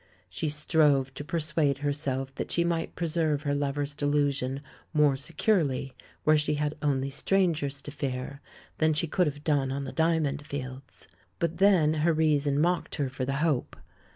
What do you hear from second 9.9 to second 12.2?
Diamond Fields. But then her